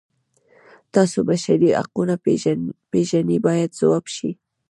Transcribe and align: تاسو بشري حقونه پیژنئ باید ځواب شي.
تاسو 0.93 1.19
بشري 1.29 1.69
حقونه 1.79 2.15
پیژنئ 2.91 3.37
باید 3.45 3.69
ځواب 3.79 4.05
شي. 4.15 4.29